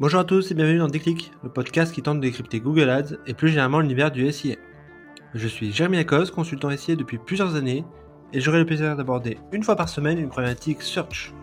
Bonjour 0.00 0.20
à 0.20 0.24
tous 0.24 0.50
et 0.50 0.54
bienvenue 0.54 0.78
dans 0.78 0.88
Déclic, 0.88 1.30
le 1.42 1.50
podcast 1.50 1.92
qui 1.92 2.00
tente 2.00 2.20
de 2.20 2.22
décrypter 2.22 2.58
Google 2.58 2.88
Ads 2.88 3.16
et 3.26 3.34
plus 3.34 3.50
généralement 3.50 3.80
l'univers 3.80 4.10
du 4.10 4.32
SIA. 4.32 4.56
Je 5.34 5.46
suis 5.46 5.72
Jérémy 5.72 5.98
Lacoste, 5.98 6.32
consultant 6.32 6.74
SIA 6.74 6.96
depuis 6.96 7.18
plusieurs 7.18 7.54
années 7.54 7.84
et 8.32 8.40
j'aurai 8.40 8.60
le 8.60 8.64
plaisir 8.64 8.96
d'aborder 8.96 9.36
une 9.52 9.62
fois 9.62 9.76
par 9.76 9.90
semaine 9.90 10.18
une 10.18 10.30
problématique 10.30 10.80
search. 10.80 11.34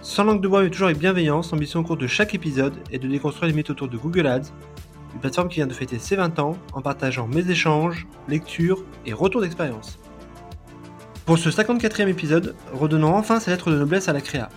Sans 0.00 0.24
langue 0.24 0.40
de 0.40 0.48
bois 0.48 0.62
mais 0.62 0.70
toujours 0.70 0.86
avec 0.86 1.00
bienveillance, 1.00 1.52
l'ambition 1.52 1.80
au 1.80 1.82
cours 1.82 1.98
de 1.98 2.06
chaque 2.06 2.34
épisode 2.34 2.72
est 2.90 2.98
de 2.98 3.06
déconstruire 3.06 3.50
les 3.50 3.54
mythes 3.54 3.68
autour 3.68 3.88
de 3.88 3.98
Google 3.98 4.26
Ads, 4.26 4.54
une 5.12 5.20
plateforme 5.20 5.50
qui 5.50 5.56
vient 5.56 5.66
de 5.66 5.74
fêter 5.74 5.98
ses 5.98 6.16
20 6.16 6.38
ans 6.38 6.56
en 6.72 6.80
partageant 6.80 7.28
mes 7.28 7.50
échanges, 7.50 8.06
lectures 8.26 8.86
et 9.04 9.12
retours 9.12 9.42
d'expérience. 9.42 9.98
Pour 11.26 11.36
ce 11.36 11.50
54e 11.50 12.08
épisode, 12.08 12.54
redonnons 12.72 13.14
enfin 13.14 13.38
sa 13.38 13.50
lettre 13.50 13.70
de 13.70 13.76
noblesse 13.76 14.08
à 14.08 14.14
la 14.14 14.22
créa. 14.22 14.48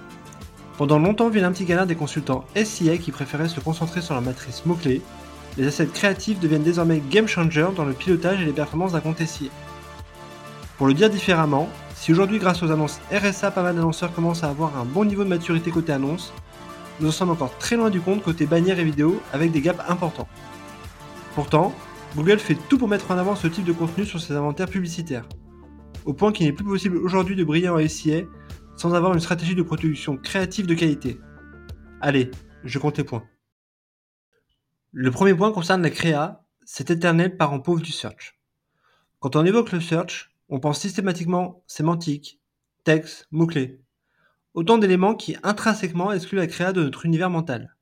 Pendant 0.77 0.99
longtemps, 0.99 1.29
vu 1.29 1.39
un 1.39 1.53
petit 1.53 1.63
galère 1.63 1.87
des 1.87 1.95
consultants 1.95 2.43
SIA 2.53 2.97
qui 2.97 3.11
préféraient 3.11 3.47
se 3.47 3.61
concentrer 3.61 4.01
sur 4.01 4.13
leur 4.13 4.21
matrice 4.21 4.65
mots-clés, 4.65 5.01
les 5.57 5.67
assets 5.67 5.85
créatifs 5.85 6.41
deviennent 6.41 6.63
désormais 6.63 7.01
game 7.09 7.29
changers 7.29 7.69
dans 7.73 7.85
le 7.85 7.93
pilotage 7.93 8.41
et 8.41 8.45
les 8.45 8.51
performances 8.51 8.91
d'un 8.91 8.99
compte 8.99 9.25
SIA. 9.25 9.49
Pour 10.77 10.87
le 10.87 10.93
dire 10.93 11.09
différemment, 11.09 11.69
si 11.95 12.11
aujourd'hui 12.11 12.39
grâce 12.39 12.61
aux 12.61 12.71
annonces 12.71 12.99
RSA 13.09 13.51
pas 13.51 13.63
mal 13.63 13.75
d'annonceurs 13.75 14.13
commencent 14.13 14.43
à 14.43 14.49
avoir 14.49 14.77
un 14.77 14.83
bon 14.83 15.05
niveau 15.05 15.23
de 15.23 15.29
maturité 15.29 15.71
côté 15.71 15.93
annonce, 15.93 16.33
nous 16.99 17.07
en 17.07 17.11
sommes 17.11 17.29
encore 17.29 17.57
très 17.57 17.77
loin 17.77 17.89
du 17.89 18.01
compte 18.01 18.21
côté 18.21 18.45
bannière 18.45 18.77
et 18.77 18.83
vidéo 18.83 19.21
avec 19.31 19.53
des 19.53 19.61
gaps 19.61 19.79
importants. 19.87 20.27
Pourtant, 21.35 21.73
Google 22.17 22.39
fait 22.39 22.57
tout 22.67 22.77
pour 22.77 22.89
mettre 22.89 23.11
en 23.11 23.17
avant 23.17 23.37
ce 23.37 23.47
type 23.47 23.63
de 23.63 23.71
contenu 23.71 24.05
sur 24.05 24.19
ses 24.19 24.33
inventaires 24.33 24.69
publicitaires, 24.69 25.27
au 26.03 26.11
point 26.11 26.33
qu'il 26.33 26.45
n'est 26.45 26.53
plus 26.53 26.65
possible 26.65 26.97
aujourd'hui 26.97 27.37
de 27.37 27.45
briller 27.45 27.69
en 27.69 27.79
SIA 27.87 28.23
sans 28.75 28.93
avoir 28.93 29.13
une 29.13 29.19
stratégie 29.19 29.55
de 29.55 29.63
production 29.63 30.17
créative 30.17 30.67
de 30.67 30.73
qualité. 30.73 31.19
Allez, 32.01 32.31
je 32.63 32.79
compte 32.79 32.97
les 32.97 33.03
points. 33.03 33.25
Le 34.91 35.11
premier 35.11 35.33
point 35.33 35.51
concerne 35.51 35.81
la 35.81 35.89
créa, 35.89 36.45
cet 36.65 36.89
éternel 36.89 37.37
parent 37.37 37.59
pauvre 37.59 37.81
du 37.81 37.91
search. 37.91 38.39
Quand 39.19 39.35
on 39.35 39.45
évoque 39.45 39.71
le 39.71 39.81
search, 39.81 40.31
on 40.49 40.59
pense 40.59 40.79
systématiquement 40.79 41.63
sémantique, 41.67 42.39
texte, 42.83 43.27
mots-clés. 43.31 43.81
Autant 44.53 44.77
d'éléments 44.77 45.15
qui 45.15 45.35
intrinsèquement 45.43 46.11
excluent 46.11 46.37
la 46.37 46.47
créa 46.47 46.71
de 46.71 46.83
notre 46.83 47.05
univers 47.05 47.29
mental. 47.29 47.75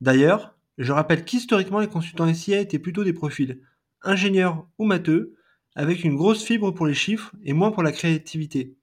D'ailleurs, 0.00 0.56
je 0.78 0.92
rappelle 0.92 1.24
qu'historiquement 1.24 1.80
les 1.80 1.88
consultants 1.88 2.32
SIA 2.32 2.60
étaient 2.60 2.78
plutôt 2.78 3.04
des 3.04 3.12
profils 3.12 3.60
ingénieurs 4.02 4.66
ou 4.78 4.86
matheux, 4.86 5.34
avec 5.76 6.04
une 6.04 6.16
grosse 6.16 6.42
fibre 6.42 6.70
pour 6.70 6.86
les 6.86 6.94
chiffres 6.94 7.34
et 7.44 7.52
moins 7.52 7.70
pour 7.70 7.82
la 7.82 7.92
créativité. 7.92 8.76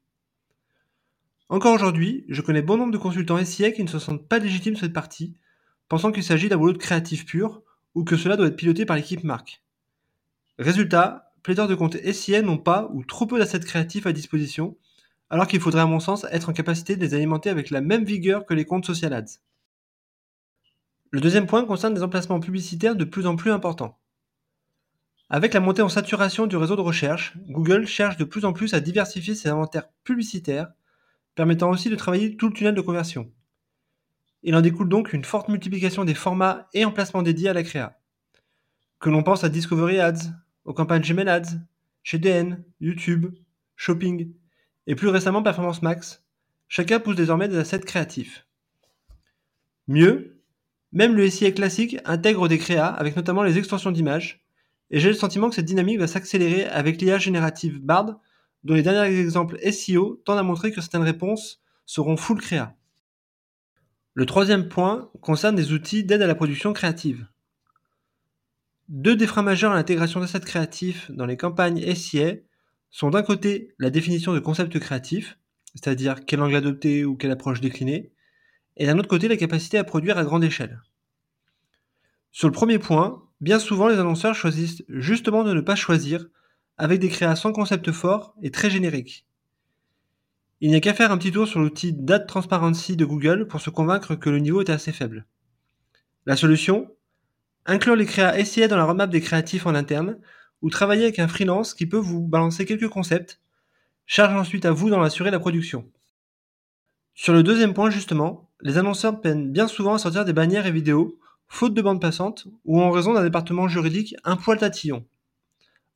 Encore 1.50 1.74
aujourd'hui, 1.74 2.26
je 2.28 2.42
connais 2.42 2.62
bon 2.62 2.76
nombre 2.76 2.92
de 2.92 2.98
consultants 2.98 3.44
SIA 3.44 3.72
qui 3.72 3.84
ne 3.84 3.88
se 3.88 4.00
sentent 4.00 4.28
pas 4.28 4.40
légitimes 4.40 4.76
sur 4.76 4.86
cette 4.86 4.94
partie, 4.94 5.38
pensant 5.88 6.12
qu'il 6.12 6.24
s'agit 6.24 6.50
d'un 6.50 6.58
boulot 6.58 6.74
de 6.74 6.78
créatif 6.78 7.26
pur 7.26 7.62
ou 7.96 8.04
que 8.04 8.18
cela 8.18 8.36
doit 8.36 8.48
être 8.48 8.58
piloté 8.58 8.86
par 8.86 8.98
l'équipe 8.98 9.24
marque. 9.24 9.64
Résultat, 10.60 11.32
pléthore 11.44 11.70
de 11.70 11.76
comptes 11.76 11.96
SIA 12.12 12.42
n'ont 12.42 12.58
pas 12.58 12.90
ou 12.94 13.06
trop 13.06 13.26
peu 13.26 13.40
d'assets 13.40 13.62
créatifs 13.62 14.06
à 14.06 14.12
disposition, 14.12 14.76
alors 15.30 15.48
qu'il 15.48 15.62
faudrait 15.62 15.82
à 15.82 15.86
mon 15.86 16.02
sens 16.02 16.26
être 16.32 16.50
en 16.50 16.54
capacité 16.54 16.98
de 16.98 17.02
les 17.02 17.14
alimenter 17.14 17.50
avec 17.50 17.70
la 17.70 17.80
même 17.80 18.04
vigueur 18.04 18.46
que 18.46 18.54
les 18.54 18.66
comptes 18.66 18.86
social 18.86 19.14
ads. 19.14 19.40
Le 21.12 21.22
deuxième 21.22 21.48
point 21.48 21.64
concerne 21.64 21.94
des 21.94 22.04
emplacements 22.04 22.42
publicitaires 22.42 22.98
de 22.98 23.06
plus 23.06 23.26
en 23.26 23.38
plus 23.38 23.52
importants. 23.52 23.98
Avec 25.30 25.54
la 25.54 25.62
montée 25.62 25.82
en 25.82 25.90
saturation 25.90 26.46
du 26.46 26.58
réseau 26.58 26.76
de 26.76 26.82
recherche, 26.82 27.38
Google 27.48 27.88
cherche 27.88 28.18
de 28.18 28.26
plus 28.26 28.44
en 28.44 28.52
plus 28.52 28.74
à 28.74 28.82
diversifier 28.82 29.34
ses 29.34 29.48
inventaires 29.48 29.88
publicitaires 30.04 30.68
permettant 31.38 31.70
aussi 31.70 31.90
de 31.92 31.96
travailler 31.96 32.36
tout 32.36 32.48
le 32.48 32.54
tunnel 32.54 32.74
de 32.74 32.82
conversion. 32.82 33.32
Il 34.42 34.56
en 34.56 34.62
découle 34.62 34.90
donc 34.90 35.14
une 35.14 35.24
forte 35.24 35.50
multiplication 35.50 36.04
des 36.04 36.16
formats 36.16 36.68
et 36.74 36.84
emplacements 36.84 37.22
dédiés 37.22 37.50
à 37.50 37.54
la 37.54 37.62
créa. 37.62 38.00
Que 39.00 39.12
l'on 39.12 39.22
pense 39.22 39.44
à 39.44 39.50
Discovery 39.50 40.00
Ads, 40.00 40.32
aux 40.66 40.74
campagnes 40.74 41.04
Gmail 41.04 41.30
Ads, 41.30 41.60
GDN, 42.04 42.64
YouTube, 42.80 43.28
Shopping, 43.76 44.34
et 44.88 44.96
plus 44.96 45.10
récemment 45.10 45.44
Performance 45.44 45.84
Max, 45.84 46.26
chacun 46.68 47.00
pousse 47.00 47.16
désormais 47.16 47.48
des 47.48 47.58
assets 47.58 47.82
créatifs. 47.82 48.48
Mieux, 49.88 50.42
même 50.92 51.16
le 51.16 51.30
SIA 51.30 51.52
classique 51.52 51.98
intègre 52.06 52.48
des 52.48 52.58
créas 52.58 52.88
avec 52.88 53.16
notamment 53.16 53.44
les 53.44 53.60
extensions 53.60 53.92
d'images, 53.92 54.44
et 54.90 55.00
j'ai 55.00 55.10
le 55.10 55.14
sentiment 55.14 55.50
que 55.50 55.56
cette 55.56 55.66
dynamique 55.66 56.00
va 56.00 56.08
s'accélérer 56.08 56.66
avec 56.66 57.00
l'IA 57.00 57.20
générative 57.20 57.80
Bard 57.80 58.20
dont 58.64 58.74
les 58.74 58.84
derniers 58.84 59.20
exemples 59.20 59.58
SEO 59.72 60.22
tendent 60.26 60.40
à 60.40 60.44
montrer 60.44 60.72
que 60.72 60.82
certaines 60.82 61.04
réponses 61.04 61.62
seront 61.86 62.18
full 62.18 62.42
créa. 62.42 62.76
Le 64.14 64.26
troisième 64.26 64.68
point 64.68 65.12
concerne 65.22 65.56
des 65.56 65.74
outils 65.74 66.04
d'aide 66.04 66.22
à 66.22 66.28
la 66.28 66.36
production 66.36 66.74
créative. 66.74 67.28
Deux 68.90 69.16
des 69.16 69.28
freins 69.28 69.44
majeurs 69.44 69.74
à 69.74 69.76
l'intégration 69.76 70.20
d'assets 70.20 70.40
créatifs 70.40 71.12
dans 71.12 71.26
les 71.26 71.38
campagnes 71.38 71.94
SIA 71.94 72.36
sont 72.90 73.10
d'un 73.10 73.22
côté 73.22 73.76
la 73.80 73.90
définition 73.90 74.34
de 74.34 74.40
concepts 74.40 74.80
créatifs, 74.80 75.38
c'est-à-dire 75.76 76.26
quel 76.26 76.42
angle 76.42 76.56
adopter 76.56 77.06
ou 77.06 77.16
quelle 77.16 77.32
approche 77.32 77.62
décliner, 77.62 78.12
et 78.78 78.86
d'un 78.86 78.98
autre 78.98 79.08
côté 79.08 79.28
la 79.28 79.38
capacité 79.38 79.78
à 79.78 79.84
produire 79.84 80.18
à 80.18 80.24
grande 80.24 80.44
échelle. 80.44 80.82
Sur 82.32 82.48
le 82.48 82.54
premier 82.54 82.80
point, 82.80 83.24
bien 83.42 83.60
souvent 83.60 83.88
les 83.88 84.00
annonceurs 84.00 84.36
choisissent 84.36 84.84
justement 84.88 85.44
de 85.44 85.54
ne 85.54 85.62
pas 85.62 85.76
choisir 85.76 86.28
avec 86.78 87.00
des 87.00 87.10
créations 87.10 87.52
concept 87.52 87.92
forts 87.92 88.36
et 88.42 88.52
très 88.52 88.70
génériques. 88.70 89.26
Il 90.60 90.70
n'y 90.70 90.76
a 90.76 90.80
qu'à 90.80 90.94
faire 90.94 91.12
un 91.12 91.18
petit 91.18 91.32
tour 91.32 91.48
sur 91.48 91.60
l'outil 91.60 91.94
Date 91.94 92.28
Transparency 92.28 92.96
de 92.96 93.06
Google 93.06 93.48
pour 93.48 93.62
se 93.62 93.70
convaincre 93.70 94.16
que 94.16 94.30
le 94.30 94.40
niveau 94.40 94.62
est 94.62 94.70
assez 94.70 94.92
faible. 94.92 95.26
La 96.26 96.36
solution 96.36 96.92
Inclure 97.66 97.96
les 97.96 98.06
créas 98.06 98.44
SIA 98.44 98.68
dans 98.68 98.78
la 98.78 98.86
roadmap 98.86 99.10
des 99.10 99.22
créatifs 99.22 99.66
en 99.66 99.76
interne 99.76 100.18
ou 100.62 100.70
travailler 100.70 101.04
avec 101.04 101.20
un 101.20 101.28
freelance 101.28 101.74
qui 101.74 101.86
peut 101.86 101.98
vous 101.98 102.26
balancer 102.26 102.66
quelques 102.66 102.88
concepts, 102.88 103.42
charge 104.06 104.36
ensuite 104.36 104.66
à 104.66 104.72
vous 104.72 104.90
d'en 104.90 105.02
assurer 105.02 105.32
la 105.32 105.40
production. 105.40 105.86
Sur 107.14 107.34
le 107.34 107.44
deuxième 107.44 107.74
point 107.74 107.90
justement, 107.90 108.50
les 108.62 108.78
annonceurs 108.78 109.20
peinent 109.22 109.52
bien 109.52 109.68
souvent 109.68 109.96
à 109.96 110.00
sortir 110.00 110.24
des 110.24 110.34
bannières 110.34 110.66
et 110.66 110.72
vidéos, 110.72 111.20
faute 111.48 111.74
de 111.74 111.82
bande 111.82 112.02
passante 112.02 112.48
ou 112.66 112.82
en 112.82 112.90
raison 112.90 113.14
d'un 113.14 113.24
département 113.24 113.68
juridique 113.68 114.16
un 114.24 114.38
poil 114.38 114.58
tatillon. 114.58 115.06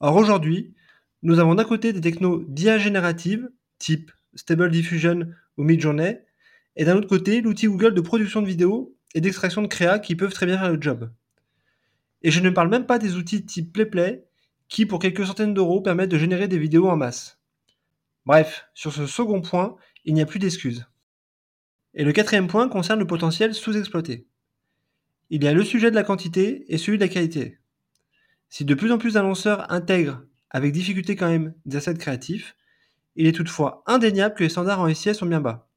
Or 0.01 0.15
aujourd'hui, 0.15 0.73
nous 1.21 1.37
avons 1.37 1.53
d'un 1.53 1.63
côté 1.63 1.93
des 1.93 2.01
technos 2.01 2.43
d'IA 2.47 2.79
type 3.77 4.11
Stable 4.33 4.71
Diffusion 4.71 5.27
ou 5.57 5.63
Midjourney, 5.63 6.17
et 6.75 6.85
d'un 6.85 6.95
autre 6.97 7.07
côté 7.07 7.41
l'outil 7.41 7.67
Google 7.67 7.93
de 7.93 8.01
production 8.01 8.41
de 8.41 8.47
vidéos 8.47 8.97
et 9.13 9.21
d'extraction 9.21 9.61
de 9.61 9.67
créa 9.67 9.99
qui 9.99 10.15
peuvent 10.15 10.33
très 10.33 10.47
bien 10.47 10.57
faire 10.57 10.71
le 10.71 10.81
job. 10.81 11.11
Et 12.23 12.31
je 12.31 12.39
ne 12.39 12.49
parle 12.49 12.69
même 12.69 12.87
pas 12.87 12.97
des 12.97 13.15
outils 13.15 13.45
type 13.45 13.71
PlayPlay 13.73 14.25
qui, 14.69 14.87
pour 14.87 14.97
quelques 14.97 15.25
centaines 15.25 15.53
d'euros, 15.53 15.81
permettent 15.81 16.09
de 16.09 16.17
générer 16.17 16.47
des 16.47 16.57
vidéos 16.57 16.89
en 16.89 16.97
masse. 16.97 17.39
Bref, 18.25 18.65
sur 18.73 18.91
ce 18.91 19.05
second 19.05 19.41
point, 19.41 19.75
il 20.03 20.15
n'y 20.15 20.21
a 20.21 20.25
plus 20.25 20.39
d'excuses. 20.39 20.87
Et 21.93 22.03
le 22.03 22.13
quatrième 22.13 22.47
point 22.47 22.69
concerne 22.69 22.99
le 22.99 23.07
potentiel 23.07 23.53
sous-exploité. 23.53 24.25
Il 25.29 25.43
y 25.43 25.47
a 25.47 25.53
le 25.53 25.63
sujet 25.63 25.91
de 25.91 25.95
la 25.95 26.03
quantité 26.03 26.65
et 26.73 26.79
celui 26.79 26.97
de 26.97 27.03
la 27.03 27.09
qualité. 27.09 27.60
Si 28.51 28.65
de 28.65 28.73
plus 28.73 28.91
en 28.91 28.97
plus 28.97 29.13
d'annonceurs 29.13 29.71
intègrent, 29.71 30.21
avec 30.49 30.73
difficulté 30.73 31.15
quand 31.15 31.29
même, 31.29 31.53
des 31.65 31.77
assets 31.77 31.93
créatifs, 31.93 32.57
il 33.15 33.25
est 33.25 33.31
toutefois 33.31 33.81
indéniable 33.87 34.35
que 34.35 34.43
les 34.43 34.49
standards 34.49 34.81
en 34.81 34.93
SIA 34.93 35.13
sont 35.13 35.25
bien 35.25 35.39
bas. 35.39 35.69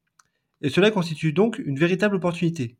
Et 0.61 0.69
cela 0.69 0.91
constitue 0.91 1.31
donc 1.31 1.57
une 1.57 1.79
véritable 1.79 2.15
opportunité. 2.15 2.75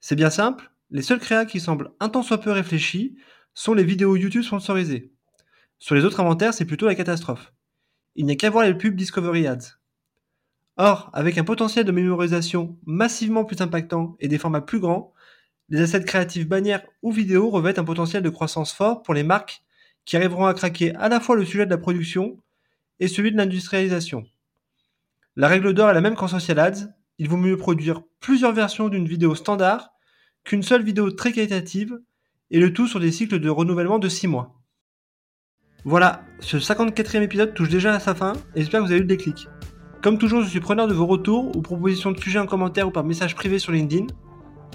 C'est 0.00 0.16
bien 0.16 0.30
simple, 0.30 0.68
les 0.90 1.00
seuls 1.00 1.20
créas 1.20 1.44
qui 1.44 1.60
semblent 1.60 1.92
un 2.00 2.08
tant 2.08 2.24
soit 2.24 2.40
peu 2.40 2.50
réfléchis 2.50 3.16
sont 3.54 3.72
les 3.72 3.84
vidéos 3.84 4.16
YouTube 4.16 4.42
sponsorisées. 4.42 5.12
Sur 5.78 5.94
les 5.94 6.04
autres 6.04 6.18
inventaires, 6.18 6.52
c'est 6.52 6.64
plutôt 6.64 6.86
la 6.86 6.96
catastrophe. 6.96 7.52
Il 8.16 8.26
n'y 8.26 8.32
a 8.32 8.36
qu'à 8.36 8.50
voir 8.50 8.64
les 8.64 8.74
pubs 8.74 8.96
Discovery 8.96 9.46
Ads. 9.46 9.78
Or, 10.76 11.10
avec 11.12 11.38
un 11.38 11.44
potentiel 11.44 11.84
de 11.84 11.92
mémorisation 11.92 12.76
massivement 12.84 13.44
plus 13.44 13.60
impactant 13.60 14.16
et 14.18 14.26
des 14.26 14.38
formats 14.38 14.60
plus 14.60 14.80
grands, 14.80 15.13
les 15.68 15.80
assets 15.80 16.04
créatifs 16.04 16.46
bannières 16.46 16.86
ou 17.02 17.12
vidéos 17.12 17.50
revêtent 17.50 17.78
un 17.78 17.84
potentiel 17.84 18.22
de 18.22 18.30
croissance 18.30 18.72
fort 18.72 19.02
pour 19.02 19.14
les 19.14 19.22
marques 19.22 19.62
qui 20.04 20.16
arriveront 20.16 20.46
à 20.46 20.54
craquer 20.54 20.94
à 20.96 21.08
la 21.08 21.20
fois 21.20 21.36
le 21.36 21.44
sujet 21.44 21.64
de 21.64 21.70
la 21.70 21.78
production 21.78 22.36
et 23.00 23.08
celui 23.08 23.32
de 23.32 23.36
l'industrialisation. 23.36 24.24
La 25.36 25.48
règle 25.48 25.74
d'or 25.74 25.90
est 25.90 25.94
la 25.94 26.00
même 26.00 26.14
qu'en 26.14 26.28
social 26.28 26.58
ads, 26.58 26.94
il 27.18 27.28
vaut 27.28 27.36
mieux 27.36 27.56
produire 27.56 28.02
plusieurs 28.20 28.52
versions 28.52 28.88
d'une 28.88 29.08
vidéo 29.08 29.34
standard 29.34 29.90
qu'une 30.44 30.62
seule 30.62 30.82
vidéo 30.82 31.10
très 31.10 31.32
qualitative, 31.32 31.98
et 32.50 32.60
le 32.60 32.72
tout 32.72 32.86
sur 32.86 33.00
des 33.00 33.10
cycles 33.10 33.40
de 33.40 33.48
renouvellement 33.48 33.98
de 33.98 34.08
6 34.08 34.28
mois. 34.28 34.60
Voilà, 35.84 36.22
ce 36.40 36.58
54e 36.58 37.22
épisode 37.22 37.54
touche 37.54 37.70
déjà 37.70 37.94
à 37.94 38.00
sa 38.00 38.14
fin, 38.14 38.34
et 38.54 38.60
j'espère 38.60 38.80
que 38.80 38.86
vous 38.86 38.92
avez 38.92 39.00
eu 39.00 39.04
le 39.04 39.08
déclic. 39.08 39.48
Comme 40.02 40.18
toujours, 40.18 40.42
je 40.42 40.48
suis 40.48 40.60
preneur 40.60 40.86
de 40.86 40.94
vos 40.94 41.06
retours 41.06 41.56
ou 41.56 41.62
propositions 41.62 42.12
de 42.12 42.20
sujets 42.20 42.38
en 42.38 42.46
commentaire 42.46 42.86
ou 42.88 42.90
par 42.90 43.04
message 43.04 43.34
privé 43.34 43.58
sur 43.58 43.72
LinkedIn. 43.72 44.06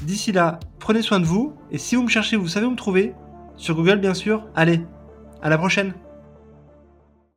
D'ici 0.04 0.32
là, 0.32 0.60
prenez 0.80 1.02
soin 1.02 1.20
de 1.20 1.26
vous, 1.26 1.54
et 1.72 1.78
si 1.78 1.96
vous 1.96 2.04
me 2.04 2.10
cherchez, 2.10 2.36
vous 2.38 2.48
savez 2.48 2.66
où 2.66 2.72
me 2.72 2.76
trouver. 2.76 3.14
Sur 3.58 3.76
Google, 3.76 3.98
bien 4.00 4.14
sûr. 4.14 4.46
Allez, 4.56 4.82
à 5.42 5.50
la 5.50 5.58
prochaine 5.58 5.94